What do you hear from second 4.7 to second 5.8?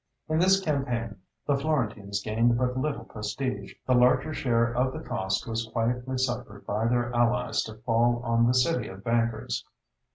of the cost was